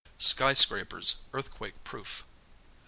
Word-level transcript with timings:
SKYSCRAPERS 0.17 1.17
EARTHQUAKE 1.31 1.83
PROOF. 1.83 2.25